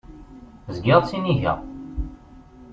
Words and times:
Zgiɣ 0.75 0.99
ttinigeɣ. 1.01 1.59